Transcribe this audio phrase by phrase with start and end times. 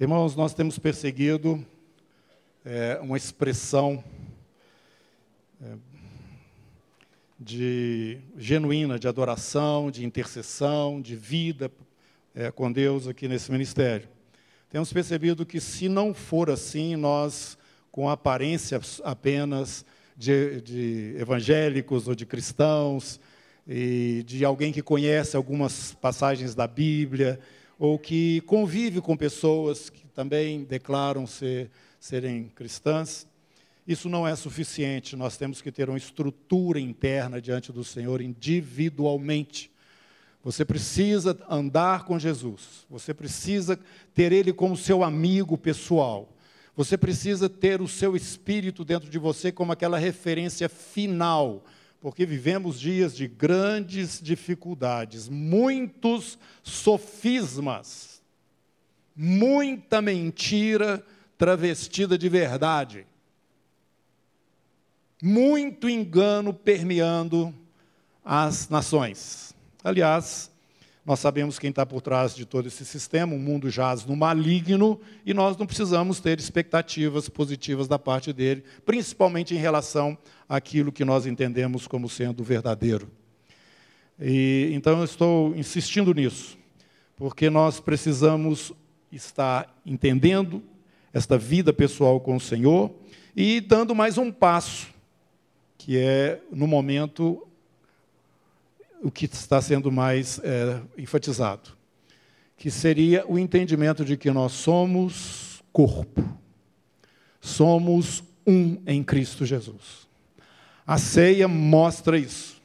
[0.00, 1.62] Irmãos, nós temos perseguido
[2.64, 4.02] é, uma expressão
[5.62, 5.74] é,
[7.38, 11.70] de genuína de adoração, de intercessão, de vida
[12.34, 14.08] é, com Deus aqui nesse ministério.
[14.70, 17.58] Temos percebido que, se não for assim, nós,
[17.92, 19.84] com aparência apenas
[20.16, 23.20] de, de evangélicos ou de cristãos,
[23.68, 27.38] e de alguém que conhece algumas passagens da Bíblia,
[27.80, 33.26] ou que convive com pessoas que também declaram ser, serem cristãs,
[33.88, 35.16] isso não é suficiente.
[35.16, 39.70] Nós temos que ter uma estrutura interna diante do Senhor individualmente.
[40.44, 42.84] Você precisa andar com Jesus.
[42.90, 43.80] Você precisa
[44.14, 46.36] ter Ele como seu amigo pessoal.
[46.76, 51.64] Você precisa ter o seu espírito dentro de você como aquela referência final
[52.00, 58.22] porque vivemos dias de grandes dificuldades, muitos sofismas,
[59.14, 61.04] muita mentira
[61.36, 63.06] travestida de verdade,
[65.22, 67.54] muito engano permeando
[68.24, 69.54] as nações.
[69.84, 70.49] Aliás,
[71.10, 75.00] nós sabemos quem está por trás de todo esse sistema, o mundo jaz no maligno
[75.26, 80.16] e nós não precisamos ter expectativas positivas da parte dele, principalmente em relação
[80.48, 83.10] àquilo que nós entendemos como sendo verdadeiro.
[84.20, 86.56] E, então eu estou insistindo nisso,
[87.16, 88.72] porque nós precisamos
[89.10, 90.62] estar entendendo
[91.12, 92.88] esta vida pessoal com o Senhor
[93.34, 94.86] e dando mais um passo,
[95.76, 97.48] que é no momento
[99.02, 101.70] o que está sendo mais é, enfatizado,
[102.56, 106.22] que seria o entendimento de que nós somos corpo,
[107.40, 110.08] somos um em Cristo Jesus.
[110.86, 112.60] A ceia mostra isso.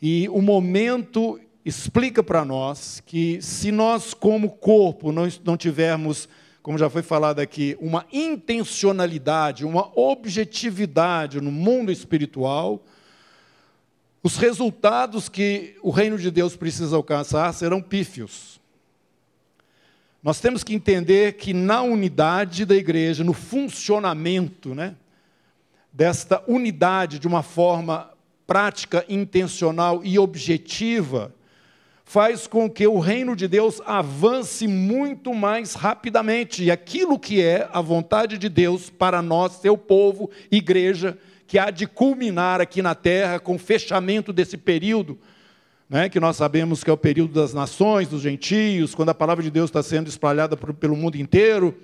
[0.00, 6.28] E o momento explica para nós que se nós, como corpo, não, não tivermos,
[6.62, 12.84] como já foi falado aqui, uma intencionalidade, uma objetividade no mundo espiritual,
[14.22, 18.60] os resultados que o reino de Deus precisa alcançar serão pífios.
[20.22, 24.94] Nós temos que entender que na unidade da igreja, no funcionamento né,
[25.92, 28.08] desta unidade de uma forma
[28.46, 31.34] prática, intencional e objetiva,
[32.04, 36.62] faz com que o reino de Deus avance muito mais rapidamente.
[36.62, 41.18] E aquilo que é a vontade de Deus para nós, seu povo, igreja,
[41.52, 45.18] que há de culminar aqui na terra com o fechamento desse período,
[45.86, 49.44] né, que nós sabemos que é o período das nações, dos gentios, quando a palavra
[49.44, 51.78] de Deus está sendo espalhada por, pelo mundo inteiro.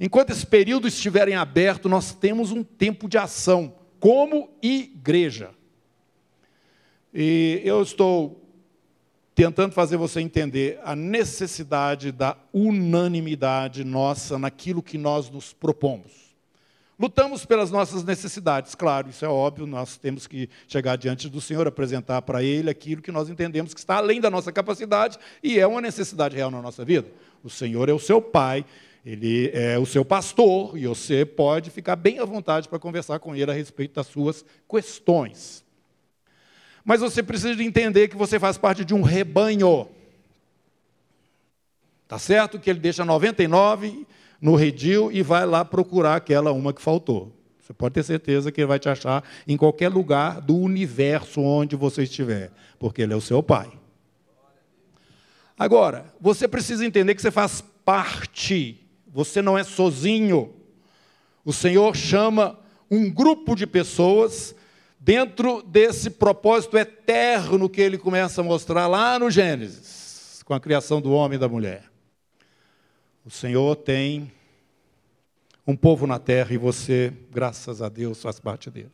[0.00, 5.50] Enquanto esse período estiver em aberto, nós temos um tempo de ação, como igreja.
[7.14, 8.44] E eu estou
[9.36, 16.21] tentando fazer você entender a necessidade da unanimidade nossa naquilo que nós nos propomos.
[17.02, 21.66] Lutamos pelas nossas necessidades, claro, isso é óbvio, nós temos que chegar diante do Senhor,
[21.66, 25.66] apresentar para Ele aquilo que nós entendemos que está além da nossa capacidade e é
[25.66, 27.08] uma necessidade real na nossa vida.
[27.42, 28.64] O Senhor é o seu Pai,
[29.04, 33.34] Ele é o seu pastor e você pode ficar bem à vontade para conversar com
[33.34, 35.64] Ele a respeito das suas questões.
[36.84, 39.88] Mas você precisa de entender que você faz parte de um rebanho.
[42.12, 44.06] Tá certo que Ele deixa 99
[44.38, 47.34] no redil e vai lá procurar aquela uma que faltou.
[47.58, 51.74] Você pode ter certeza que ele vai te achar em qualquer lugar do universo onde
[51.74, 53.72] você estiver, porque ele é o seu pai.
[55.58, 60.52] Agora, você precisa entender que você faz parte, você não é sozinho.
[61.42, 62.58] O Senhor chama
[62.90, 64.54] um grupo de pessoas
[65.00, 71.00] dentro desse propósito eterno que ele começa a mostrar lá no Gênesis, com a criação
[71.00, 71.91] do homem e da mulher.
[73.24, 74.32] O Senhor tem
[75.64, 78.90] um povo na terra e você, graças a Deus, faz parte dele.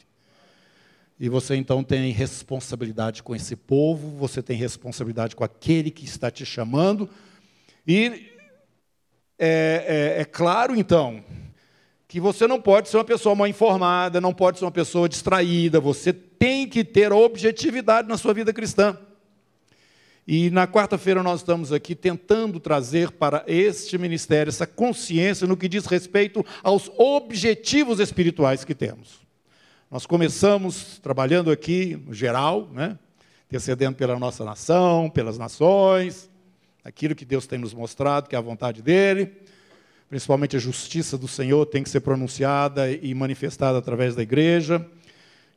[1.19, 6.31] E você então tem responsabilidade com esse povo, você tem responsabilidade com aquele que está
[6.31, 7.09] te chamando.
[7.87, 8.31] E
[9.39, 11.25] é, é, é claro, então,
[12.07, 15.81] que você não pode ser uma pessoa mal informada, não pode ser uma pessoa distraída,
[15.81, 18.95] você tem que ter objetividade na sua vida cristã.
[20.31, 25.67] E na quarta-feira nós estamos aqui tentando trazer para este ministério essa consciência no que
[25.67, 29.21] diz respeito aos objetivos espirituais que temos.
[29.91, 32.99] Nós começamos trabalhando aqui no geral, né?
[33.49, 36.29] intercedendo pela nossa nação, pelas nações,
[36.85, 39.33] aquilo que Deus tem nos mostrado, que é a vontade dele.
[40.11, 44.87] Principalmente a justiça do Senhor tem que ser pronunciada e manifestada através da igreja.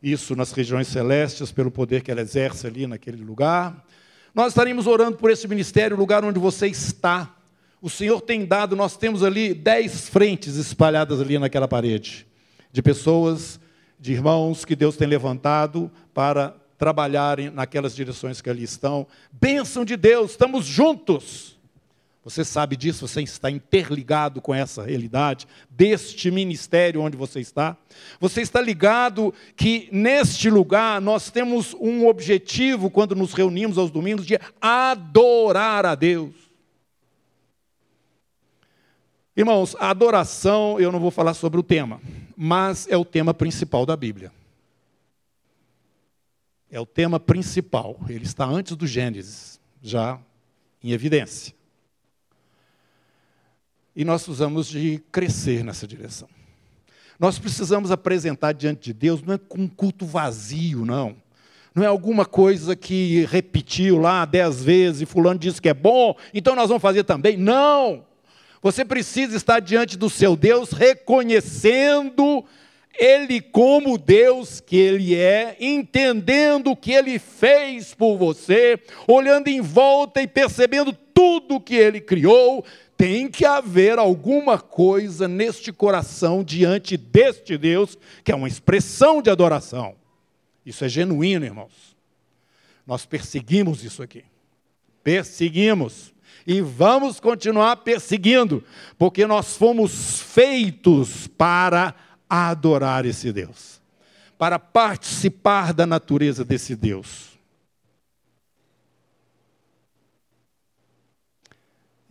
[0.01, 3.85] Isso nas regiões celestes, pelo poder que ela exerce ali naquele lugar
[4.33, 7.35] nós estaremos orando por esse ministério, o lugar onde você está,
[7.81, 12.27] O Senhor tem dado, nós temos ali dez frentes espalhadas ali naquela parede,
[12.71, 13.59] de pessoas,
[13.99, 19.07] de irmãos que Deus tem levantado para trabalharem naquelas direções que ali estão.
[19.31, 21.57] Bênção de Deus, estamos juntos.
[22.23, 27.75] Você sabe disso, você está interligado com essa realidade deste ministério onde você está.
[28.19, 34.25] Você está ligado que neste lugar nós temos um objetivo quando nos reunimos aos domingos
[34.25, 36.35] de adorar a Deus.
[39.35, 41.99] Irmãos, a adoração, eu não vou falar sobre o tema,
[42.37, 44.31] mas é o tema principal da Bíblia.
[46.69, 50.19] É o tema principal, ele está antes do Gênesis, já
[50.83, 51.59] em evidência.
[53.95, 56.27] E nós precisamos de crescer nessa direção.
[57.19, 61.15] Nós precisamos apresentar diante de Deus, não é com um culto vazio, não.
[61.73, 66.15] Não é alguma coisa que repetiu lá dez vezes e fulano disse que é bom,
[66.33, 67.37] então nós vamos fazer também.
[67.37, 68.05] Não!
[68.61, 72.45] Você precisa estar diante do seu Deus reconhecendo
[72.99, 79.61] ele como Deus que Ele é, entendendo o que Ele fez por você, olhando em
[79.61, 82.63] volta e percebendo tudo que Ele criou,
[83.01, 89.31] tem que haver alguma coisa neste coração diante deste Deus, que é uma expressão de
[89.31, 89.95] adoração.
[90.63, 91.97] Isso é genuíno, irmãos.
[92.85, 94.23] Nós perseguimos isso aqui.
[95.03, 96.13] Perseguimos.
[96.45, 98.63] E vamos continuar perseguindo,
[98.99, 101.95] porque nós fomos feitos para
[102.29, 103.81] adorar esse Deus,
[104.37, 107.31] para participar da natureza desse Deus.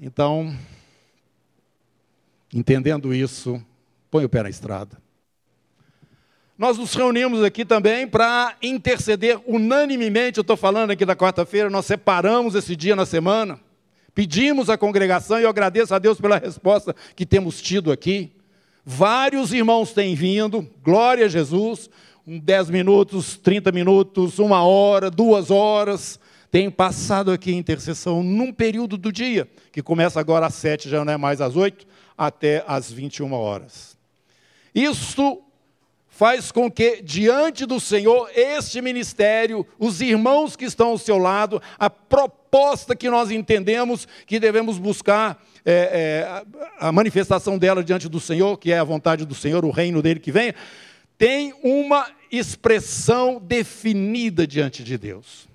[0.00, 0.56] Então,
[2.52, 3.62] Entendendo isso,
[4.11, 4.99] põe o pé na estrada.
[6.58, 11.87] Nós nos reunimos aqui também para interceder unanimemente, eu estou falando aqui da quarta-feira, nós
[11.87, 13.58] separamos esse dia na semana,
[14.14, 18.32] pedimos à congregação e eu agradeço a Deus pela resposta que temos tido aqui.
[18.85, 21.88] Vários irmãos têm vindo, glória a Jesus,
[22.26, 26.20] um 10 minutos, 30 minutos, uma hora, duas horas,
[26.50, 31.12] têm passado aqui intercessão num período do dia, que começa agora às sete, já não
[31.12, 31.87] é mais às oito,
[32.20, 33.96] até às 21 horas.
[34.75, 35.43] Isto
[36.06, 41.62] faz com que, diante do Senhor, este ministério, os irmãos que estão ao seu lado,
[41.78, 46.44] a proposta que nós entendemos que devemos buscar é, é,
[46.78, 50.20] a manifestação dela diante do Senhor, que é a vontade do Senhor, o reino dele
[50.20, 50.55] que venha,
[51.17, 55.49] tem uma expressão definida diante de Deus.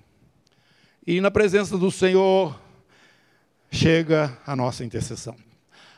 [1.06, 2.60] E na presença do Senhor
[3.70, 5.45] chega a nossa intercessão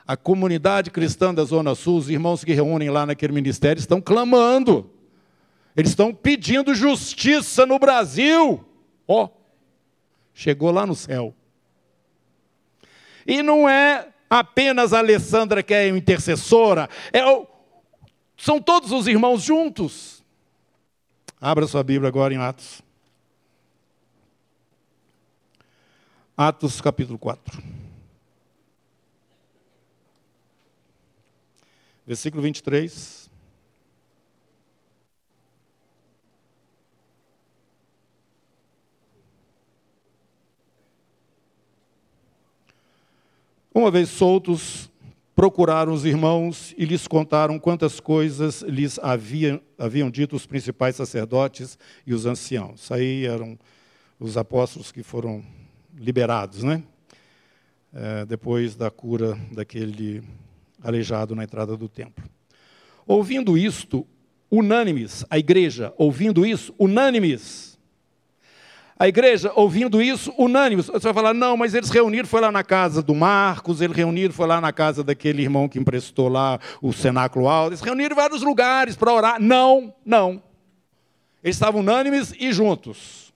[0.09, 4.91] a comunidade cristã da Zona Sul, os irmãos que reúnem lá naquele ministério, estão clamando.
[5.77, 8.65] Eles estão pedindo justiça no Brasil.
[9.07, 9.31] Ó, oh,
[10.33, 11.35] chegou lá no céu.
[13.27, 17.47] E não é apenas a Alessandra que é intercessora, é o,
[18.35, 20.25] são todos os irmãos juntos.
[21.39, 22.81] Abra sua Bíblia agora em Atos.
[26.35, 27.63] Atos capítulo 4.
[32.09, 33.29] Versículo 23.
[43.75, 44.91] Uma vez soltos,
[45.37, 51.79] procuraram os irmãos e lhes contaram quantas coisas lhes haviam, haviam dito os principais sacerdotes
[52.07, 52.91] e os anciãos.
[52.91, 53.59] Aí eram
[54.19, 55.45] os apóstolos que foram
[55.95, 56.83] liberados, né?
[57.93, 60.23] É, depois da cura daquele
[60.83, 62.25] aleijado na entrada do templo.
[63.07, 64.07] Ouvindo isto,
[64.51, 67.79] unânimes, a igreja, ouvindo isso, unânimes.
[69.01, 70.87] A igreja, ouvindo isso, unânimes.
[70.87, 74.35] Você vai falar, não, mas eles reuniram, foi lá na casa do Marcos, eles reuniram,
[74.35, 78.17] foi lá na casa daquele irmão que emprestou lá o cenáculo alto, eles reuniram em
[78.17, 79.41] vários lugares para orar.
[79.41, 80.43] Não, não.
[81.45, 83.33] Eles estavam unânimes e juntos.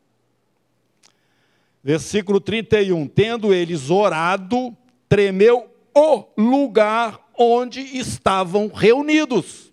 [1.82, 3.06] Versículo 31.
[3.06, 4.76] Tendo eles orado,
[5.08, 9.72] tremeu o lugar onde estavam reunidos.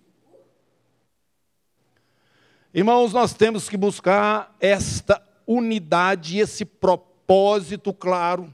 [2.73, 8.53] Irmãos, nós temos que buscar esta unidade, esse propósito claro.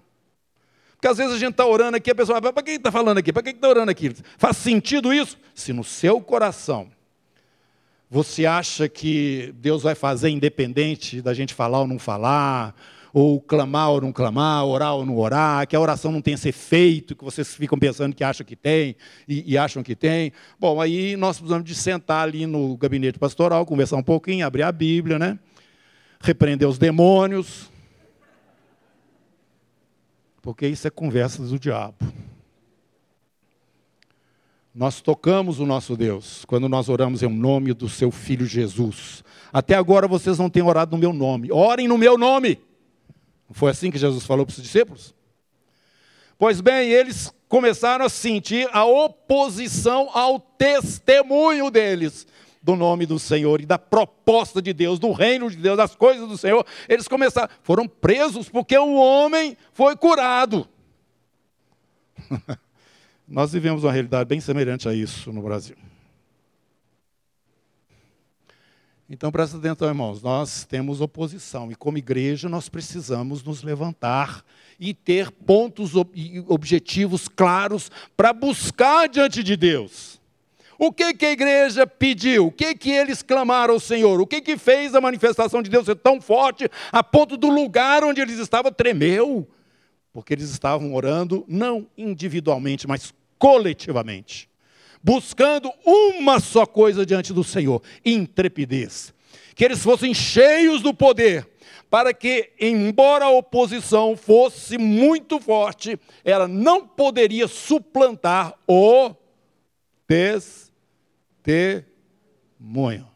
[0.94, 3.18] Porque às vezes a gente está orando aqui, a pessoa fala, para quem está falando
[3.18, 3.34] aqui?
[3.34, 4.16] Para quem está orando aqui?
[4.38, 5.38] Faz sentido isso?
[5.54, 6.90] Se no seu coração
[8.10, 12.76] você acha que Deus vai fazer independente da gente falar ou não falar,
[13.18, 16.50] ou clamar ou não clamar, orar ou não orar, que a oração não tem esse
[16.50, 20.34] efeito que vocês ficam pensando que acham que tem e, e acham que tem.
[20.60, 24.72] Bom, aí nós precisamos de sentar ali no gabinete pastoral, conversar um pouquinho, abrir a
[24.72, 25.40] Bíblia, né?
[26.20, 27.72] Repreender os demônios.
[30.42, 31.96] Porque isso é conversa do diabo.
[34.74, 39.24] Nós tocamos o nosso Deus quando nós oramos em nome do seu filho Jesus.
[39.54, 41.50] Até agora vocês não têm orado no meu nome.
[41.50, 42.60] Orem no meu nome.
[43.52, 45.14] Foi assim que Jesus falou para os discípulos?
[46.38, 52.28] Pois bem, eles começaram a sentir a oposição ao testemunho deles
[52.62, 56.28] do nome do Senhor e da proposta de Deus, do reino de Deus, das coisas
[56.28, 56.66] do Senhor.
[56.90, 60.68] Eles começaram, foram presos porque o homem foi curado.
[63.28, 65.76] Nós vivemos uma realidade bem semelhante a isso no Brasil.
[69.08, 74.44] Então presta atenção, irmãos, nós temos oposição e como igreja nós precisamos nos levantar
[74.80, 80.20] e ter pontos e objetivos claros para buscar diante de Deus.
[80.78, 82.48] O que, que a igreja pediu?
[82.48, 84.20] O que, que eles clamaram ao Senhor?
[84.20, 88.04] O que, que fez a manifestação de Deus ser tão forte a ponto do lugar
[88.04, 89.48] onde eles estavam tremeu?
[90.12, 94.50] Porque eles estavam orando não individualmente, mas coletivamente,
[95.06, 99.14] buscando uma só coisa diante do Senhor: intrepidez.
[99.54, 101.48] Que eles fossem cheios do poder,
[101.90, 109.16] para que, embora a oposição fosse muito forte, ela não poderia suplantar o
[111.46, 113.08] testemunho.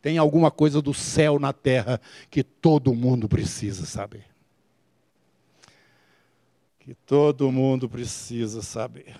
[0.00, 4.31] Tem alguma coisa do céu na terra que todo mundo precisa saber.
[6.92, 9.18] Que todo mundo precisa saber.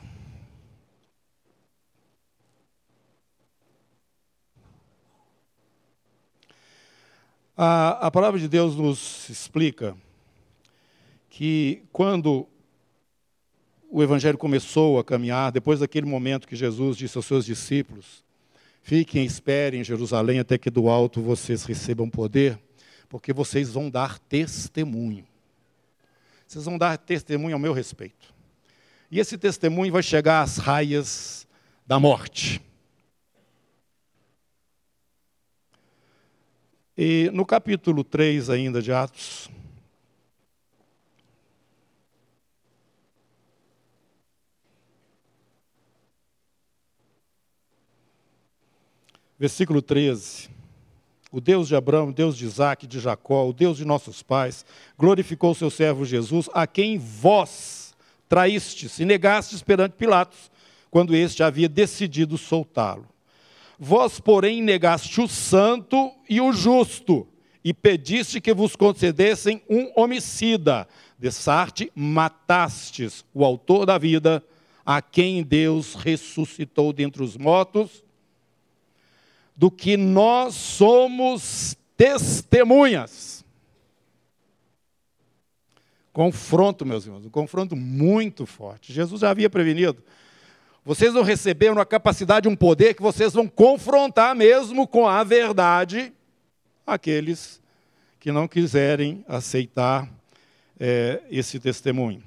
[7.57, 9.97] A, a palavra de Deus nos explica
[11.31, 12.47] que quando
[13.91, 18.23] o evangelho começou a caminhar, depois daquele momento que Jesus disse aos seus discípulos:
[18.83, 22.61] Fiquem, esperem em Jerusalém até que do alto vocês recebam poder,
[23.09, 25.32] porque vocês vão dar testemunho.
[26.53, 28.35] Vocês vão dar testemunho ao meu respeito.
[29.11, 31.49] E esse testemunho vai chegar às raias
[31.87, 32.61] da morte.
[36.95, 39.49] E no capítulo 3 ainda de Atos,
[49.39, 50.52] versículo 13.
[51.33, 54.67] O Deus de Abraão, o Deus de Isaac, de Jacó, o Deus de nossos pais,
[54.99, 57.95] glorificou o seu servo Jesus, a quem vós
[58.29, 60.51] traístes e negastes perante Pilatos,
[60.91, 63.09] quando este havia decidido soltá-lo.
[63.79, 67.27] Vós, porém, negaste o santo e o justo,
[67.65, 70.87] e pediste que vos concedessem um homicida.
[71.19, 74.45] Dessarte, matastes o autor da vida,
[74.85, 78.05] a quem Deus ressuscitou dentre os mortos,
[79.57, 83.45] do que nós somos testemunhas.
[86.13, 88.93] Confronto, meus irmãos, um confronto muito forte.
[88.93, 90.03] Jesus já havia prevenido.
[90.85, 96.13] Vocês não receberam a capacidade, um poder que vocês vão confrontar mesmo com a verdade
[96.87, 97.63] aqueles
[98.19, 100.09] que não quiserem aceitar
[100.79, 102.23] é, esse testemunho.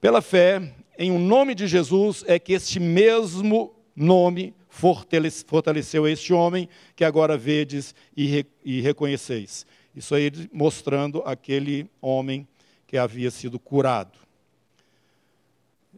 [0.00, 6.32] Pela fé, em o um nome de Jesus, é que este mesmo nome fortaleceu este
[6.32, 9.66] homem que agora vedes e, re, e reconheceis.
[9.94, 12.48] Isso aí mostrando aquele homem
[12.86, 14.18] que havia sido curado.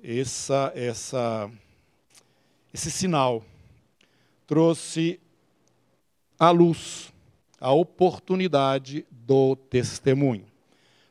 [0.03, 1.49] Essa, essa,
[2.73, 3.45] esse sinal
[4.47, 5.21] trouxe
[6.39, 7.13] à luz
[7.61, 10.45] a oportunidade do testemunho.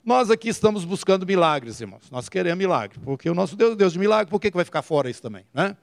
[0.03, 2.11] Nós aqui estamos buscando milagres, irmãos.
[2.11, 4.65] Nós queremos milagre, porque o nosso Deus é Deus de milagre, por que, que vai
[4.65, 5.45] ficar fora isso também?
[5.53, 5.77] Né?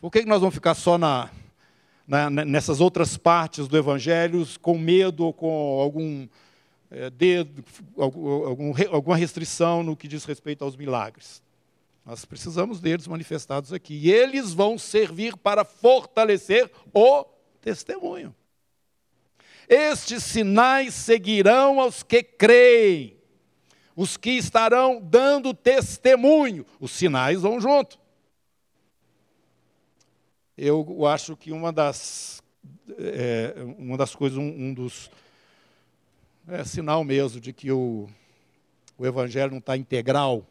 [0.00, 1.28] Por que nós vamos ficar só na,
[2.08, 6.26] na, nessas outras partes do Evangelho com medo ou com algum
[6.90, 7.62] é, dedo,
[7.98, 11.42] algum, alguma restrição no que diz respeito aos milagres?
[12.06, 13.94] Nós precisamos deles manifestados aqui.
[13.94, 17.26] E eles vão servir para fortalecer o
[17.60, 18.34] testemunho.
[19.68, 23.18] Estes sinais seguirão aos que creem,
[23.94, 26.64] os que estarão dando testemunho.
[26.80, 28.00] Os sinais vão junto
[30.60, 32.42] eu acho que uma das,
[32.98, 35.10] é, uma das coisas, um, um dos.
[36.46, 38.08] É sinal mesmo de que o,
[38.98, 40.44] o evangelho não está integral,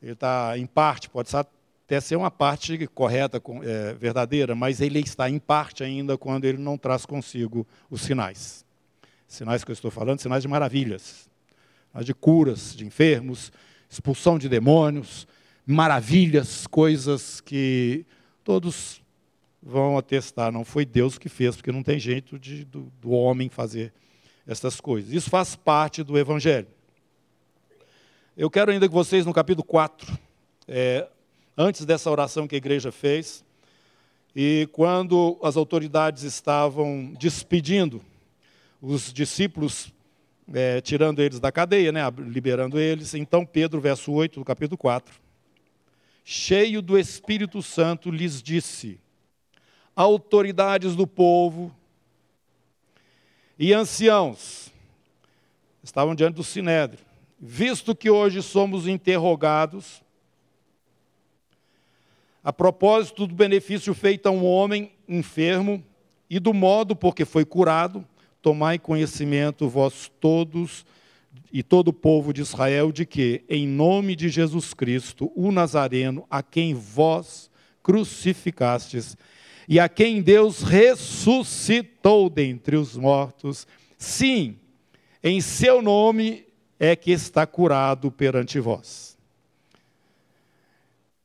[0.00, 5.28] ele está em parte, pode até ser uma parte correta, é, verdadeira, mas ele está
[5.28, 8.64] em parte ainda quando ele não traz consigo os sinais.
[9.28, 11.28] Sinais que eu estou falando, sinais de maravilhas,
[12.02, 13.52] de curas de enfermos,
[13.90, 15.26] expulsão de demônios,
[15.66, 18.06] maravilhas, coisas que
[18.44, 19.02] todos
[19.62, 23.48] vão atestar, não foi Deus que fez, porque não tem jeito de, do, do homem
[23.48, 23.92] fazer
[24.46, 25.10] essas coisas.
[25.10, 26.68] Isso faz parte do Evangelho.
[28.36, 30.18] Eu quero ainda que vocês, no capítulo 4,
[30.68, 31.08] é,
[31.56, 33.42] antes dessa oração que a igreja fez,
[34.36, 38.02] e quando as autoridades estavam despedindo
[38.82, 39.92] os discípulos,
[40.52, 45.23] é, tirando eles da cadeia, né, liberando eles, então Pedro, verso 8 do capítulo 4,
[46.24, 48.98] cheio do Espírito Santo, lhes disse:
[49.94, 51.74] autoridades do povo
[53.58, 54.72] e anciãos
[55.82, 57.04] estavam diante do sinédrio,
[57.38, 60.02] visto que hoje somos interrogados
[62.42, 65.82] a propósito do benefício feito a um homem enfermo
[66.28, 68.06] e do modo por que foi curado,
[68.42, 70.84] tomai conhecimento vós todos
[71.52, 76.26] e todo o povo de Israel de que, em nome de Jesus Cristo, o Nazareno,
[76.28, 77.48] a quem vós
[77.82, 79.16] crucificastes
[79.68, 84.56] e a quem Deus ressuscitou dentre os mortos, sim,
[85.22, 86.44] em seu nome
[86.78, 89.16] é que está curado perante vós.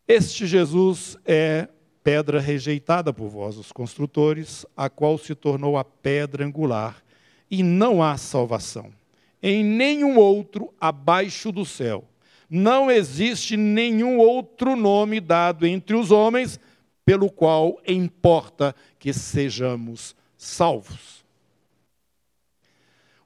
[0.08, 1.68] Este Jesus é
[2.04, 7.04] pedra rejeitada por vós, os construtores, a qual se tornou a pedra angular,
[7.50, 8.99] e não há salvação
[9.42, 12.04] em nenhum outro abaixo do céu.
[12.50, 16.60] Não existe nenhum outro nome dado entre os homens
[17.06, 21.24] pelo qual importa que sejamos salvos.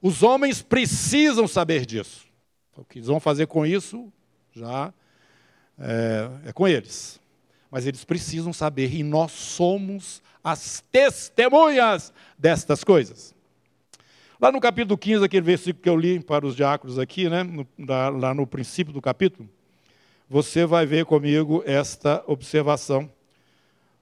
[0.00, 2.26] Os homens precisam saber disso.
[2.76, 4.12] O que eles vão fazer com isso
[4.52, 4.92] já
[5.78, 7.20] é, é com eles.
[7.70, 13.34] Mas eles precisam saber, e nós somos as testemunhas destas coisas.
[14.44, 17.66] Lá no capítulo 15, aquele versículo que eu li para os diáconos aqui, né, no,
[17.78, 19.48] lá no princípio do capítulo,
[20.28, 23.10] você vai ver comigo esta observação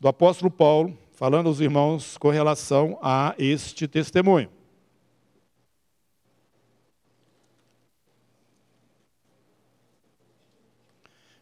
[0.00, 4.50] do apóstolo Paulo, falando aos irmãos com relação a este testemunho.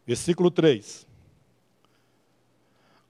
[0.05, 1.10] Versículo 3.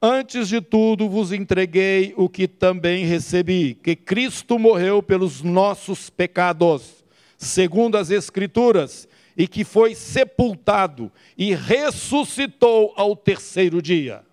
[0.02, 7.04] Antes de tudo vos entreguei o que também recebi, que Cristo morreu pelos nossos pecados,
[7.38, 14.24] segundo as Escrituras, e que foi sepultado e ressuscitou ao terceiro dia,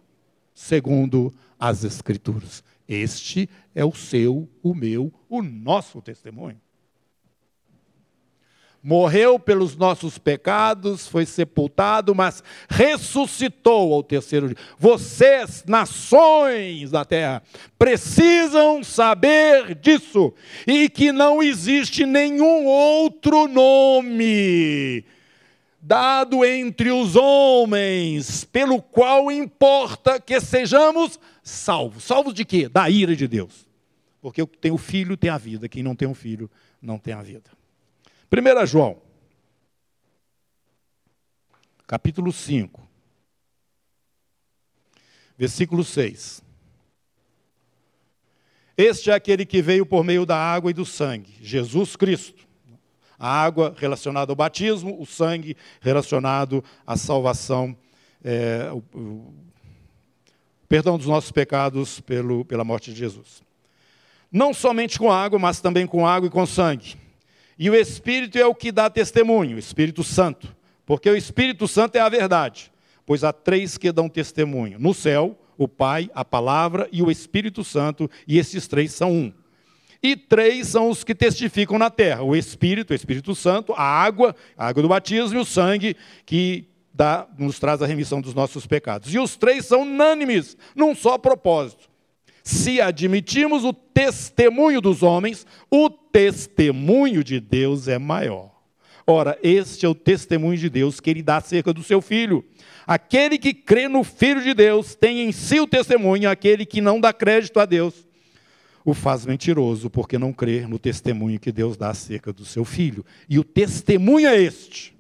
[0.55, 2.65] segundo as Escrituras.
[2.89, 6.59] Este é o seu, o meu, o nosso testemunho
[8.83, 14.57] morreu pelos nossos pecados, foi sepultado, mas ressuscitou ao terceiro dia.
[14.79, 17.43] Vocês, nações da terra,
[17.79, 20.33] precisam saber disso
[20.67, 25.05] e que não existe nenhum outro nome
[25.81, 32.05] dado entre os homens, pelo qual importa que sejamos salvos.
[32.05, 32.69] Salvos de quê?
[32.69, 33.67] Da ira de Deus.
[34.21, 36.51] Porque quem tem o filho tem a vida, quem não tem o filho
[36.83, 37.58] não tem a vida.
[38.31, 39.01] 1 João,
[41.87, 42.87] capítulo 5,
[45.39, 46.43] versículo 6.
[48.77, 52.47] Este é aquele que veio por meio da água e do sangue, Jesus Cristo.
[53.19, 57.75] A água relacionada ao batismo, o sangue relacionado à salvação,
[58.23, 59.35] é, o, o
[60.69, 63.43] perdão dos nossos pecados pelo, pela morte de Jesus.
[64.31, 67.08] Não somente com água, mas também com água e com sangue.
[67.59, 70.55] E o Espírito é o que dá testemunho, o Espírito Santo.
[70.87, 72.73] Porque o Espírito Santo é a verdade.
[73.05, 77.65] Pois há três que dão testemunho: no céu, o Pai, a palavra e o Espírito
[77.65, 79.33] Santo, e esses três são um.
[80.03, 84.35] E três são os que testificam na terra: o Espírito, o Espírito Santo, a água,
[84.57, 88.67] a água do batismo e o sangue que dá, nos traz a remissão dos nossos
[88.67, 89.13] pecados.
[89.13, 91.89] E os três são unânimes, num só propósito.
[92.43, 98.53] Se admitimos o testemunho dos homens, o testemunho de Deus é maior.
[99.05, 102.45] Ora, este é o testemunho de Deus que ele dá acerca do seu filho.
[102.87, 107.01] Aquele que crê no Filho de Deus tem em si o testemunho, aquele que não
[107.01, 108.07] dá crédito a Deus
[108.85, 113.05] o faz mentiroso, porque não crê no testemunho que Deus dá acerca do seu filho.
[113.29, 114.95] E o testemunho é este: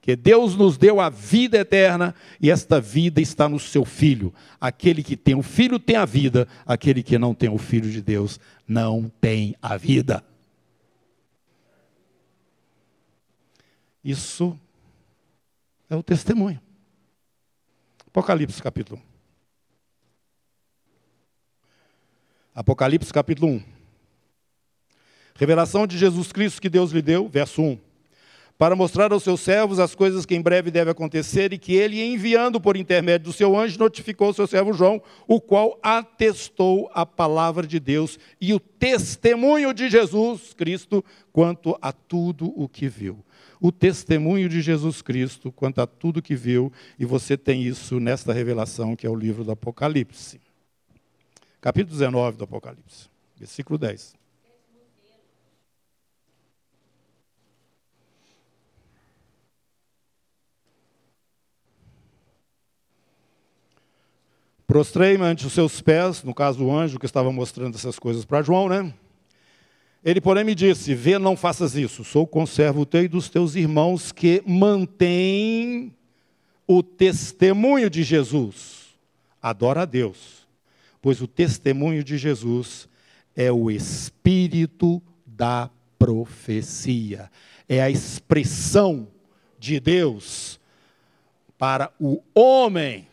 [0.00, 4.32] que Deus nos deu a vida eterna e esta vida está no seu Filho.
[4.58, 8.00] Aquele que tem o Filho tem a vida, aquele que não tem o Filho de
[8.00, 10.24] Deus não tem a vida.
[14.02, 14.58] Isso
[15.90, 16.60] é o testemunho.
[18.06, 19.02] Apocalipse capítulo 1.
[22.54, 23.62] Apocalipse capítulo 1.
[25.34, 27.89] Revelação de Jesus Cristo que Deus lhe deu, verso 1
[28.60, 32.04] para mostrar aos seus servos as coisas que em breve devem acontecer, e que ele,
[32.04, 37.06] enviando por intermédio do seu anjo, notificou ao seu servo João, o qual atestou a
[37.06, 43.24] palavra de Deus e o testemunho de Jesus Cristo quanto a tudo o que viu.
[43.62, 48.30] o testemunho de Jesus Cristo quanto a tudo que viu, e você tem isso nesta
[48.30, 50.38] revelação que é o livro do Apocalipse.
[51.62, 54.19] Capítulo 19 do Apocalipse, versículo 10.
[64.70, 68.40] Prostrei-me ante os seus pés, no caso o anjo que estava mostrando essas coisas para
[68.40, 68.94] João, né?
[70.04, 72.04] Ele, porém, me disse: Vê, não faças isso.
[72.04, 75.92] Sou conservo teu e dos teus irmãos que mantêm
[76.68, 78.94] o testemunho de Jesus.
[79.42, 80.46] Adora a Deus,
[81.02, 82.88] pois o testemunho de Jesus
[83.34, 87.28] é o espírito da profecia,
[87.68, 89.08] é a expressão
[89.58, 90.60] de Deus
[91.58, 93.09] para o homem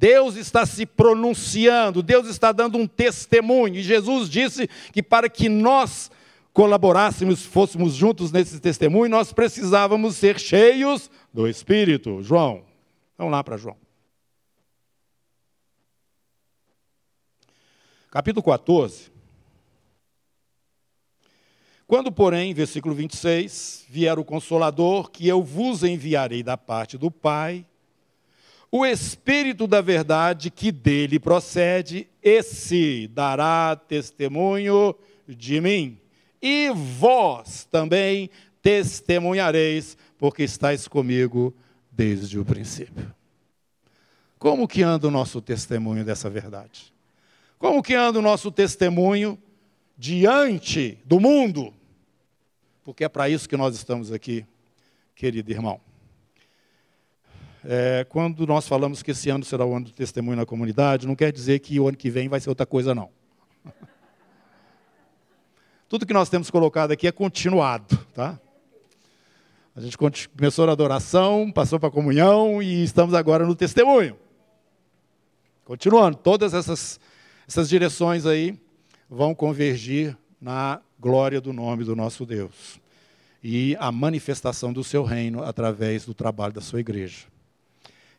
[0.00, 3.74] Deus está se pronunciando, Deus está dando um testemunho.
[3.74, 6.10] E Jesus disse que para que nós
[6.54, 12.22] colaborássemos, fôssemos juntos nesse testemunho, nós precisávamos ser cheios do Espírito.
[12.22, 12.64] João,
[13.18, 13.76] vamos lá para João.
[18.10, 19.12] Capítulo 14.
[21.86, 27.66] Quando, porém, versículo 26, vier o Consolador, que eu vos enviarei da parte do Pai,
[28.72, 34.94] o Espírito da verdade que dele procede, esse dará testemunho
[35.26, 35.98] de mim.
[36.40, 38.30] E vós também
[38.62, 41.54] testemunhareis, porque estáis comigo
[41.90, 43.12] desde o princípio.
[44.38, 46.94] Como que anda o nosso testemunho dessa verdade?
[47.58, 49.38] Como que anda o nosso testemunho
[49.98, 51.74] diante do mundo?
[52.82, 54.46] Porque é para isso que nós estamos aqui,
[55.14, 55.80] querido irmão.
[57.64, 61.14] É, quando nós falamos que esse ano será o ano do testemunho na comunidade, não
[61.14, 63.10] quer dizer que o ano que vem vai ser outra coisa, não.
[65.88, 68.40] Tudo que nós temos colocado aqui é continuado, tá?
[69.74, 74.16] A gente começou na adoração, passou para a comunhão e estamos agora no testemunho.
[75.64, 76.98] Continuando, todas essas,
[77.46, 78.58] essas direções aí
[79.08, 82.80] vão convergir na glória do nome do nosso Deus
[83.42, 87.26] e a manifestação do seu reino através do trabalho da sua igreja.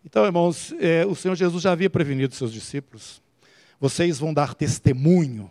[0.03, 3.21] Então, irmãos, é, o Senhor Jesus já havia prevenido seus discípulos.
[3.79, 5.49] Vocês vão dar testemunho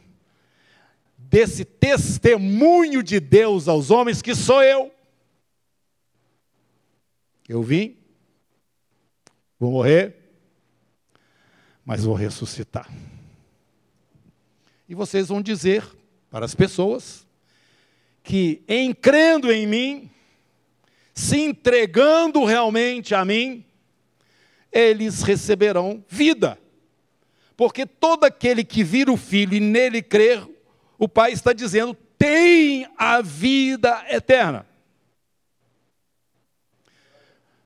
[1.31, 4.93] desse testemunho de Deus aos homens que sou eu.
[7.49, 7.97] Eu vim,
[9.59, 10.17] vou morrer,
[11.85, 12.91] mas vou ressuscitar.
[14.89, 15.85] E vocês vão dizer
[16.31, 17.27] para as pessoas
[18.25, 20.11] que, em crendo em mim,
[21.15, 23.65] se entregando realmente a mim,
[24.73, 26.59] eles receberão vida.
[27.57, 30.43] Porque todo aquele que vira o Filho e nele crer,
[30.99, 34.67] o Pai está dizendo, tem a vida eterna.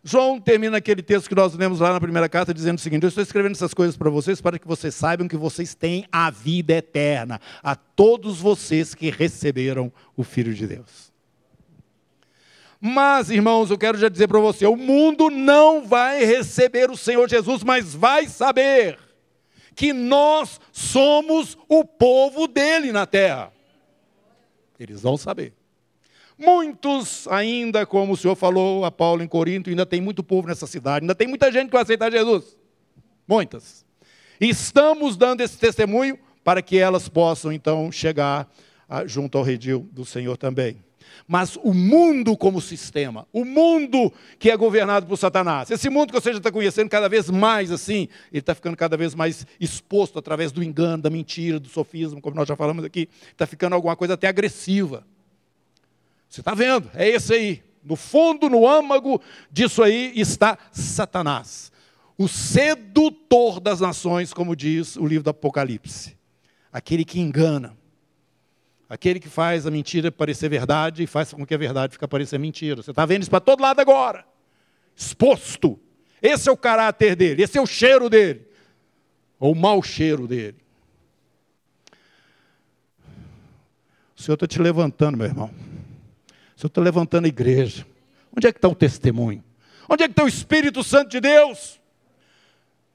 [0.06, 3.08] João termina aquele texto que nós lemos lá na primeira carta, dizendo o seguinte: Eu
[3.08, 6.74] estou escrevendo essas coisas para vocês para que vocês saibam que vocês têm a vida
[6.74, 11.13] eterna, a todos vocês que receberam o Filho de Deus.
[12.86, 17.26] Mas, irmãos, eu quero já dizer para você: o mundo não vai receber o Senhor
[17.26, 18.98] Jesus, mas vai saber
[19.74, 23.50] que nós somos o povo dele na terra.
[24.78, 25.54] Eles vão saber.
[26.36, 30.66] Muitos ainda, como o Senhor falou a Paulo em Corinto, ainda tem muito povo nessa
[30.66, 32.54] cidade, ainda tem muita gente que vai aceitar Jesus.
[33.26, 33.82] Muitas.
[34.38, 38.46] Estamos dando esse testemunho para que elas possam então chegar
[38.86, 40.83] ah, junto ao redil do Senhor também
[41.26, 45.70] mas o mundo como sistema, o mundo que é governado por Satanás.
[45.70, 48.96] Esse mundo que você já está conhecendo cada vez mais assim, ele está ficando cada
[48.96, 53.08] vez mais exposto através do engano, da mentira, do sofismo, como nós já falamos aqui,
[53.30, 55.06] está ficando alguma coisa até agressiva.
[56.28, 56.90] Você está vendo?
[56.94, 57.62] É esse aí.
[57.82, 61.70] No fundo, no âmago disso aí está Satanás,
[62.16, 66.16] o sedutor das nações, como diz o livro do Apocalipse,
[66.72, 67.76] aquele que engana
[68.94, 72.38] Aquele que faz a mentira parecer verdade e faz com que a verdade fique parecer
[72.38, 72.80] mentira.
[72.80, 74.24] Você está vendo isso para todo lado agora.
[74.94, 75.80] Exposto.
[76.22, 78.46] Esse é o caráter dele, esse é o cheiro dele.
[79.40, 80.58] Ou o mau cheiro dele.
[84.16, 85.50] O Senhor está te levantando, meu irmão.
[86.56, 87.84] O Senhor está levantando a igreja.
[88.32, 89.42] Onde é que está o testemunho?
[89.88, 91.80] Onde é que está o Espírito Santo de Deus?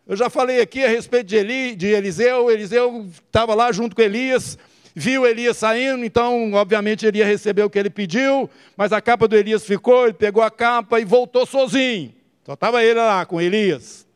[0.07, 2.49] Eu já falei aqui a respeito de, Eli, de Eliseu.
[2.49, 4.57] Eliseu estava lá junto com Elias
[4.95, 9.27] viu Elias saindo, então, obviamente, ele ia receber o que ele pediu, mas a capa
[9.27, 12.13] do Elias ficou, ele pegou a capa e voltou sozinho.
[12.45, 14.07] Só estava ele lá com Elias.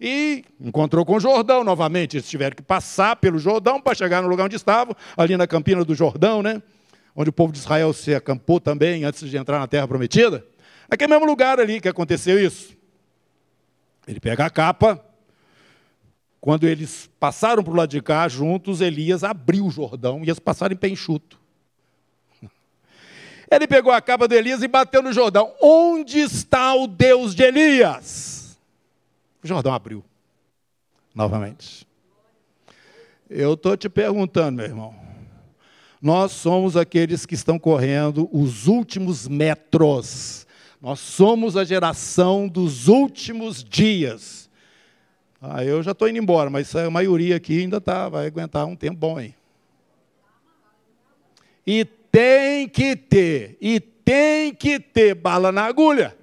[0.00, 2.16] E encontrou com Jordão novamente.
[2.16, 5.84] Eles tiveram que passar pelo Jordão para chegar no lugar onde estavam, ali na campina
[5.84, 6.60] do Jordão, né?
[7.14, 10.44] onde o povo de Israel se acampou também antes de entrar na terra prometida.
[10.90, 12.76] Aquele mesmo lugar ali que aconteceu isso.
[14.06, 15.02] Ele pega a capa.
[16.42, 20.40] Quando eles passaram para o lado de cá juntos, Elias abriu o Jordão e eles
[20.40, 21.38] passaram em pé enxuto.
[23.48, 25.54] Ele pegou a capa de Elias e bateu no Jordão.
[25.62, 28.58] Onde está o Deus de Elias?
[29.40, 30.04] O Jordão abriu.
[31.14, 31.86] Novamente.
[33.30, 34.96] Eu estou te perguntando, meu irmão.
[36.00, 40.44] Nós somos aqueles que estão correndo os últimos metros.
[40.80, 44.50] Nós somos a geração dos últimos dias.
[45.44, 48.76] Ah, eu já estou indo embora, mas a maioria aqui ainda tá, vai aguentar um
[48.76, 49.34] tempo bom aí.
[51.66, 56.16] E tem que ter, e tem que ter bala na agulha.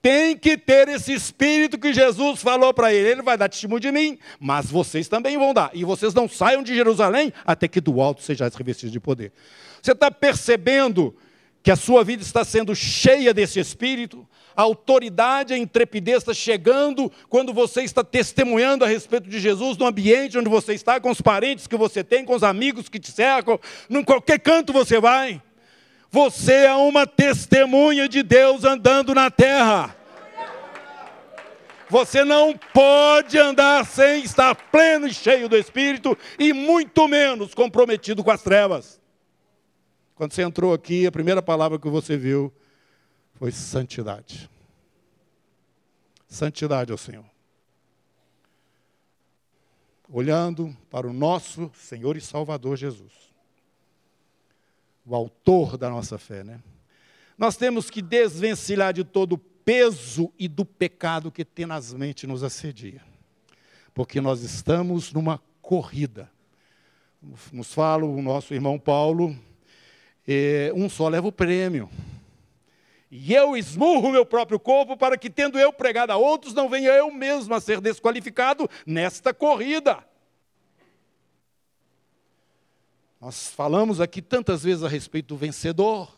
[0.00, 3.08] Tem que ter esse espírito que Jesus falou para ele.
[3.08, 5.72] Ele vai dar testemunho de mim, mas vocês também vão dar.
[5.74, 9.32] E vocês não saiam de Jerusalém até que do alto sejais revestidos de poder.
[9.80, 11.16] Você está percebendo
[11.64, 14.26] que a sua vida está sendo cheia desse espírito?
[14.56, 19.86] A autoridade, a intrepidez está chegando quando você está testemunhando a respeito de Jesus no
[19.86, 23.10] ambiente onde você está, com os parentes que você tem, com os amigos que te
[23.10, 25.40] cercam, em qualquer canto você vai.
[26.10, 29.96] Você é uma testemunha de Deus andando na terra.
[31.88, 38.24] Você não pode andar sem estar pleno e cheio do Espírito e muito menos comprometido
[38.24, 38.98] com as trevas.
[40.14, 42.52] Quando você entrou aqui, a primeira palavra que você viu
[43.42, 44.48] foi santidade.
[46.28, 47.24] Santidade ao Senhor.
[50.08, 53.12] Olhando para o nosso Senhor e Salvador Jesus,
[55.04, 56.62] o autor da nossa fé, né?
[57.36, 63.02] Nós temos que desvencilhar de todo o peso e do pecado que tenazmente nos assedia.
[63.92, 66.30] Porque nós estamos numa corrida.
[67.52, 69.36] Nos fala o nosso irmão Paulo,
[70.28, 71.90] eh, um só leva o prêmio.
[73.14, 76.92] E eu esmurro meu próprio corpo para que, tendo eu pregado a outros, não venha
[76.92, 80.02] eu mesmo a ser desqualificado nesta corrida.
[83.20, 86.10] Nós falamos aqui tantas vezes a respeito do vencedor,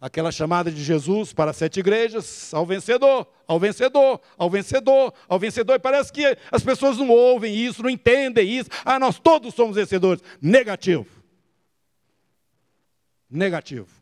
[0.00, 5.74] aquela chamada de Jesus para sete igrejas, ao vencedor, ao vencedor, ao vencedor, ao vencedor.
[5.74, 8.70] E parece que as pessoas não ouvem isso, não entendem isso.
[8.86, 10.24] Ah, nós todos somos vencedores.
[10.40, 11.06] Negativo.
[13.30, 13.95] Negativo.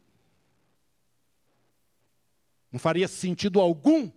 [2.75, 4.11] Não faria sentido algum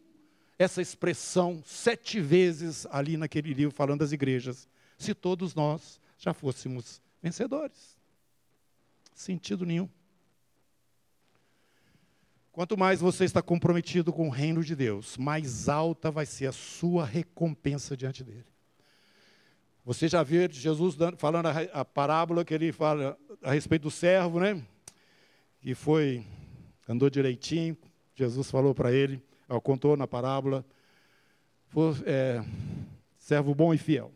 [0.58, 4.68] essa expressão sete vezes ali naquele livro falando das igrejas,
[4.98, 7.96] se todos nós já fôssemos vencedores.
[9.14, 9.88] Sentido nenhum.
[12.52, 16.52] Quanto mais você está comprometido com o reino de Deus, mais alta vai ser a
[16.52, 18.48] sua recompensa diante dele.
[19.86, 24.66] Você já viu Jesus falando a, parábola que ele fala a respeito do servo, né?
[25.62, 26.26] Que foi,
[26.88, 27.78] andou direitinho,
[28.18, 29.22] Jesus falou para ele,
[29.62, 30.66] contou na parábola,
[32.04, 32.44] é,
[33.16, 34.12] servo bom e fiel.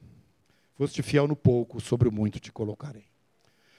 [0.73, 3.05] Foste fiel no pouco, sobre o muito te colocarei.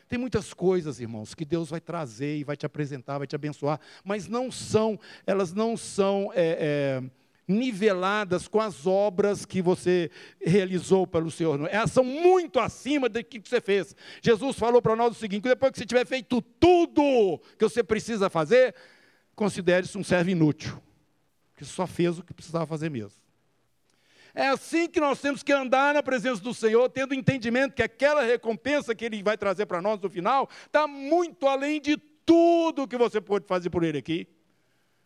[0.08, 3.80] Tem muitas coisas, irmãos, que Deus vai trazer e vai te apresentar, vai te abençoar,
[4.04, 7.10] mas não são, elas não são é, é,
[7.48, 10.08] niveladas com as obras que você
[10.40, 11.68] realizou pelo Senhor.
[11.68, 13.96] Elas são muito acima do que você fez.
[14.22, 18.30] Jesus falou para nós o seguinte: depois que você tiver feito tudo que você precisa
[18.30, 18.72] fazer,
[19.34, 20.80] considere-se um servo inútil,
[21.56, 23.22] que só fez o que precisava fazer mesmo.
[24.34, 28.22] É assim que nós temos que andar na presença do Senhor, tendo entendimento que aquela
[28.22, 32.96] recompensa que Ele vai trazer para nós no final está muito além de tudo que
[32.96, 34.26] você pode fazer por Ele aqui.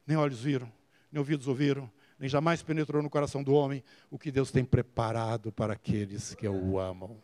[0.07, 0.73] Nem olhos viram,
[1.11, 5.51] nem ouvidos ouviram, nem jamais penetrou no coração do homem o que Deus tem preparado
[5.51, 7.21] para aqueles que o amam.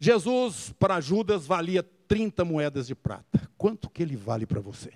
[0.00, 3.47] Jesus, para Judas, valia 30 moedas de prata.
[3.58, 4.92] Quanto que ele vale para você?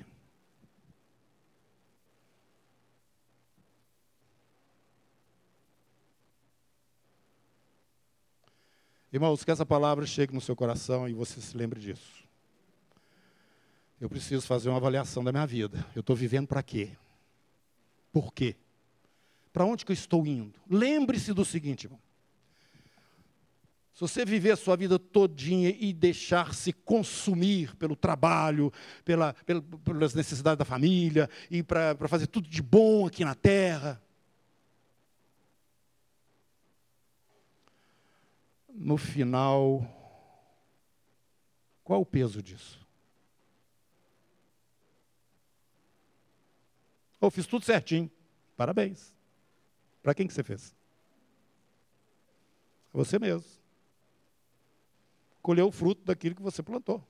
[9.12, 12.22] Irmãos, que essa palavra chegue no seu coração e você se lembre disso.
[14.00, 15.84] Eu preciso fazer uma avaliação da minha vida.
[15.94, 16.92] Eu estou vivendo para quê?
[18.10, 18.56] Por quê?
[19.52, 20.58] Para onde que eu estou indo?
[20.70, 22.00] Lembre-se do seguinte, irmão.
[23.94, 28.72] Se você viver a sua vida todinha e deixar-se consumir pelo trabalho,
[29.04, 29.34] pela,
[29.84, 34.02] pelas necessidades da família, e para fazer tudo de bom aqui na terra,
[38.72, 39.86] no final,
[41.84, 42.80] qual o peso disso?
[47.20, 48.10] Eu fiz tudo certinho.
[48.56, 49.14] Parabéns.
[50.02, 50.74] Para quem que você fez?
[52.92, 53.61] Você mesmo
[55.42, 57.04] colher o fruto daquilo que você plantou.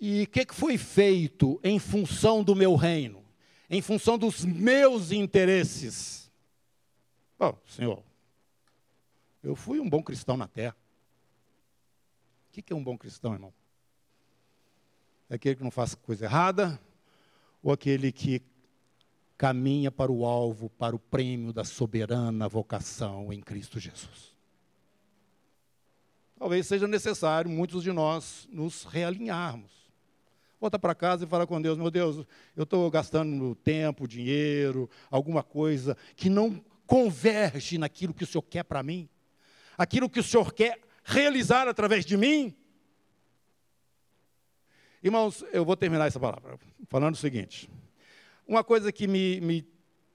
[0.00, 3.24] E o que, que foi feito em função do meu reino?
[3.70, 6.30] Em função dos meus interesses?
[7.38, 8.02] Bom, Senhor,
[9.42, 10.76] eu fui um bom cristão na terra.
[12.48, 13.54] O que é um bom cristão, irmão?
[15.30, 16.78] É aquele que não faz coisa errada
[17.62, 18.42] ou aquele que
[19.38, 24.31] caminha para o alvo, para o prêmio da soberana vocação em Cristo Jesus?
[26.42, 29.70] Talvez seja necessário muitos de nós nos realinharmos.
[30.60, 32.26] Volta para casa e fala com Deus: meu Deus,
[32.56, 38.64] eu estou gastando tempo, dinheiro, alguma coisa que não converge naquilo que o Senhor quer
[38.64, 39.08] para mim,
[39.78, 42.52] aquilo que o Senhor quer realizar através de mim.
[45.00, 47.70] Irmãos, eu vou terminar essa palavra falando o seguinte:
[48.48, 49.62] uma coisa que me, me,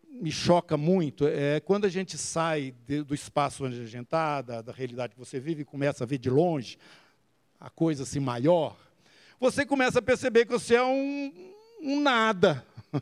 [0.10, 4.42] me choca muito é quando a gente sai de, do espaço onde a gente está,
[4.42, 6.78] da, da realidade que você vive, e começa a ver de longe
[7.60, 8.76] a coisa assim maior,
[9.40, 11.34] você começa a perceber que você é um,
[11.82, 12.66] um nada.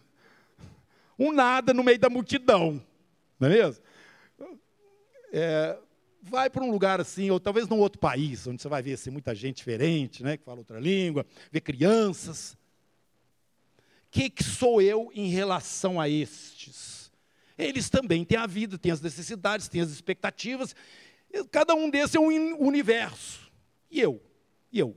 [1.18, 2.84] Um nada no meio da multidão.
[3.40, 3.82] Não é mesmo?
[5.32, 5.78] É,
[6.22, 9.12] vai para um lugar assim, ou talvez num outro país, onde você vai ver assim,
[9.12, 12.58] muita gente diferente, né, que fala outra língua, ver crianças.
[14.16, 17.12] Que, que sou eu em relação a estes?
[17.58, 20.74] Eles também têm a vida, têm as necessidades, têm as expectativas.
[21.52, 23.52] Cada um desses é um universo.
[23.92, 24.24] E eu?
[24.72, 24.96] E eu?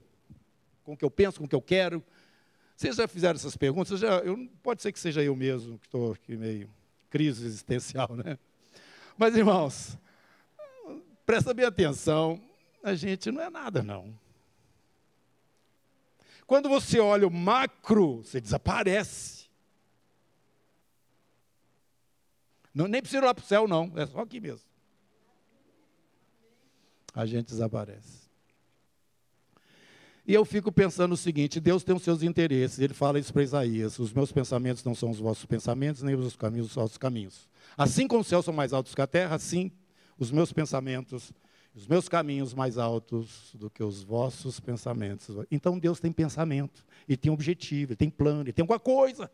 [0.84, 2.00] Com o que eu penso, com o que eu quero?
[2.76, 3.98] Vocês já fizeram essas perguntas?
[3.98, 6.70] Já, eu, pode ser que seja eu mesmo que estou aqui meio
[7.10, 8.38] crise existencial, né?
[9.16, 9.98] Mas, irmãos,
[11.26, 12.40] presta bem atenção,
[12.84, 14.16] a gente não é nada, não.
[16.48, 19.48] Quando você olha o macro, você desaparece.
[22.72, 24.66] Não, nem precisa ir lá para o céu, não, é só aqui mesmo.
[27.14, 28.30] A gente desaparece.
[30.26, 33.42] E eu fico pensando o seguinte: Deus tem os seus interesses, ele fala isso para
[33.42, 37.46] Isaías: os meus pensamentos não são os vossos pensamentos, nem os caminhos os vossos caminhos.
[37.76, 39.70] Assim como os céus são mais altos que a terra, assim
[40.18, 41.30] os meus pensamentos,
[41.78, 45.36] os meus caminhos mais altos do que os vossos pensamentos.
[45.50, 49.30] Então Deus tem pensamento, e tem objetivo, ele tem plano, ele tem alguma coisa.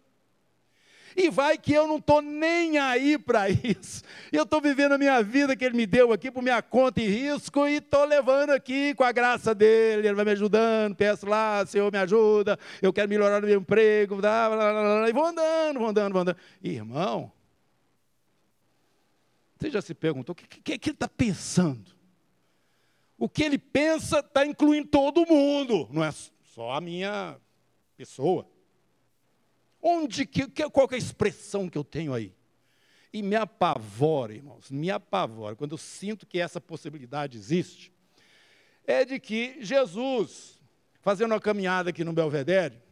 [1.17, 4.03] E vai que eu não estou nem aí para isso.
[4.33, 7.07] Eu estou vivendo a minha vida que Ele me deu aqui por minha conta e
[7.07, 10.09] risco e estou levando aqui com a graça dEle.
[10.09, 14.17] Ele vai me ajudando, peço lá, Senhor me ajuda, eu quero melhorar o meu emprego,
[14.17, 16.37] blá, blá, blá, blá, e vou andando, vou andando, vou andando.
[16.61, 17.31] Irmão,
[19.57, 21.94] você já se perguntou o que, que, que ele está pensando?
[23.19, 27.37] O que ele pensa está incluindo todo mundo, não é só a minha
[27.97, 28.47] pessoa.
[29.81, 32.33] Onde que, qual que é a expressão que eu tenho aí?
[33.13, 37.93] E me apavora, irmãos, me apavora, quando eu sinto que essa possibilidade existe,
[38.87, 40.59] é de que Jesus,
[41.01, 42.83] fazendo uma caminhada aqui no Belvedere,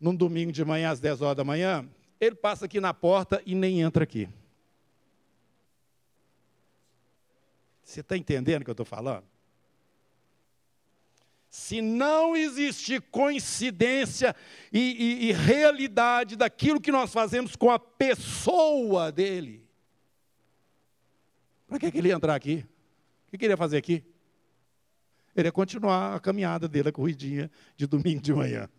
[0.00, 1.88] num domingo de manhã às 10 horas da manhã,
[2.20, 4.28] ele passa aqui na porta e nem entra aqui.
[7.90, 9.24] Você está entendendo o que eu estou falando?
[11.48, 14.36] Se não existe coincidência
[14.72, 19.68] e, e, e, realidade daquilo que nós fazemos com a pessoa dele,
[21.66, 22.64] para que, que ele ia entrar aqui?
[23.26, 24.04] O que, que ele ia fazer aqui?
[25.34, 28.70] Ele ia continuar a caminhada dele, a corridinha de domingo de manhã.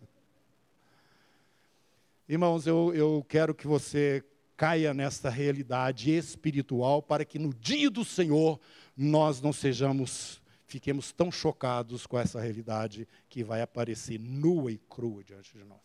[2.26, 4.24] Irmãos, eu, eu quero que você
[4.56, 8.60] caia nesta realidade espiritual para que no dia do Senhor
[8.96, 15.22] nós não sejamos, fiquemos tão chocados com essa realidade que vai aparecer nua e crua
[15.24, 15.80] diante de nós.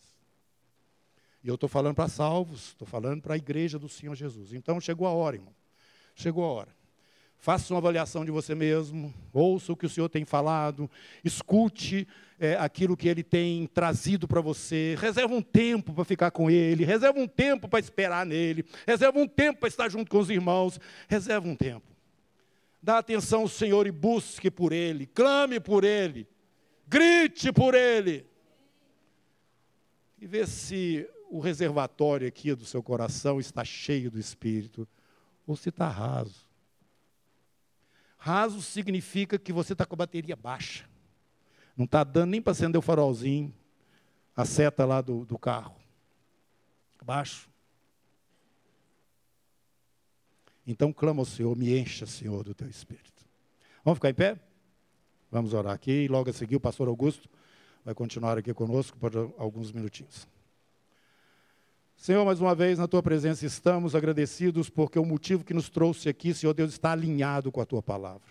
[1.42, 4.52] E eu estou falando para salvos, estou falando para a igreja do Senhor Jesus.
[4.52, 5.54] Então chegou a hora, irmão.
[6.14, 6.78] Chegou a hora.
[7.40, 10.90] Faça uma avaliação de você mesmo, ouça o que o Senhor tem falado,
[11.24, 16.50] escute é, aquilo que Ele tem trazido para você, reserva um tempo para ficar com
[16.50, 20.28] Ele, reserva um tempo para esperar nele, reserva um tempo para estar junto com os
[20.28, 21.87] irmãos, reserva um tempo.
[22.82, 26.28] Dá atenção ao Senhor e busque por Ele, clame por Ele,
[26.86, 28.26] grite por Ele.
[30.20, 34.88] E vê se o reservatório aqui do seu coração está cheio do Espírito
[35.46, 36.46] ou se está raso.
[38.16, 40.88] Raso significa que você está com a bateria baixa.
[41.76, 43.54] Não está dando nem para acender o farolzinho,
[44.34, 45.76] a seta lá do, do carro.
[47.04, 47.47] Baixo.
[50.70, 53.24] Então clama ao Senhor, me encha, Senhor, do teu espírito.
[53.82, 54.38] Vamos ficar em pé?
[55.32, 56.04] Vamos orar aqui.
[56.04, 57.26] E logo a seguir o pastor Augusto
[57.82, 60.28] vai continuar aqui conosco por alguns minutinhos.
[61.96, 66.06] Senhor, mais uma vez na tua presença estamos agradecidos porque o motivo que nos trouxe
[66.06, 68.28] aqui, Senhor Deus, está alinhado com a tua palavra.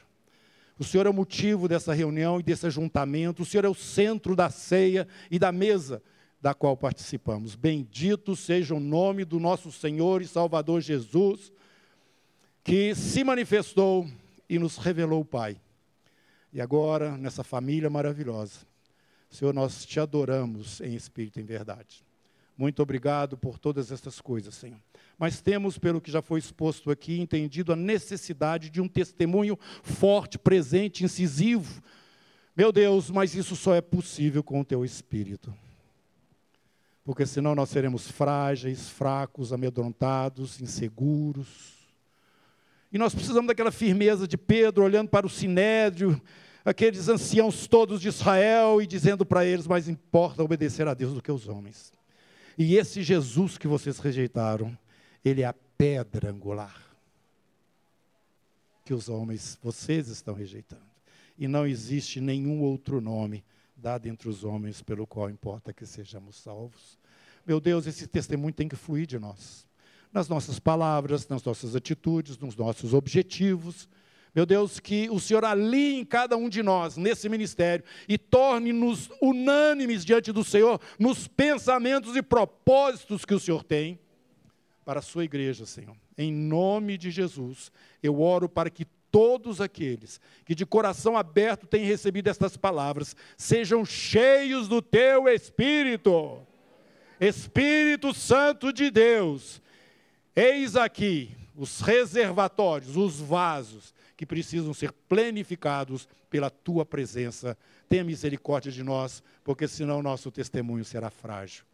[0.78, 3.42] O Senhor é o motivo dessa reunião e desse ajuntamento.
[3.42, 6.04] O Senhor é o centro da ceia e da mesa
[6.40, 7.56] da qual participamos.
[7.56, 11.52] Bendito seja o nome do nosso Senhor e Salvador Jesus,
[12.68, 14.06] que se manifestou
[14.50, 15.56] e nos revelou o Pai.
[16.52, 18.60] E agora, nessa família maravilhosa,
[19.30, 22.04] Senhor, nós te adoramos em espírito e em verdade.
[22.58, 24.82] Muito obrigado por todas essas coisas, Senhor.
[25.18, 30.38] Mas temos, pelo que já foi exposto aqui, entendido a necessidade de um testemunho forte,
[30.38, 31.82] presente, incisivo.
[32.54, 35.56] Meu Deus, mas isso só é possível com o teu espírito.
[37.06, 41.77] Porque senão nós seremos frágeis, fracos, amedrontados, inseguros.
[42.92, 46.22] E nós precisamos daquela firmeza de Pedro, olhando para o sinédrio,
[46.64, 51.22] aqueles anciãos todos de Israel, e dizendo para eles: mais importa obedecer a Deus do
[51.22, 51.92] que os homens.
[52.58, 54.76] E esse Jesus que vocês rejeitaram,
[55.24, 56.88] ele é a pedra angular
[58.84, 60.82] que os homens, vocês estão rejeitando.
[61.38, 63.44] E não existe nenhum outro nome
[63.76, 66.98] dado entre os homens pelo qual importa que sejamos salvos.
[67.46, 69.67] Meu Deus, esse testemunho tem que fluir de nós
[70.18, 73.88] nas nossas palavras, nas nossas atitudes, nos nossos objetivos.
[74.34, 80.04] Meu Deus, que o Senhor alinhe cada um de nós nesse ministério e torne-nos unânimes
[80.04, 84.00] diante do Senhor nos pensamentos e propósitos que o Senhor tem
[84.84, 85.96] para a sua igreja, Senhor.
[86.18, 91.86] Em nome de Jesus, eu oro para que todos aqueles que de coração aberto têm
[91.86, 96.40] recebido estas palavras sejam cheios do teu Espírito.
[97.20, 99.62] Espírito Santo de Deus,
[100.40, 107.58] Eis aqui os reservatórios, os vasos que precisam ser planificados pela tua presença.
[107.90, 111.66] Tenha misericórdia de nós, porque senão nosso testemunho será frágil.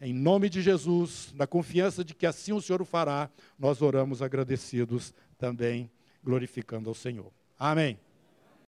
[0.00, 3.28] Em nome de Jesus, na confiança de que assim o Senhor o fará,
[3.58, 5.90] nós oramos agradecidos também,
[6.22, 7.32] glorificando ao Senhor.
[7.58, 7.98] Amém.